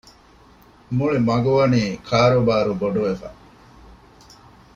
[0.97, 3.29] މުޅި މަގުވަނީ ކާރޫބާރޫ ބޮޑުވެފަ